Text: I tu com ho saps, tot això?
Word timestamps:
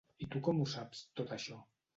I 0.25 0.29
tu 0.35 0.39
com 0.47 0.63
ho 0.63 0.65
saps, 0.73 1.05
tot 1.21 1.37
això? 1.39 1.63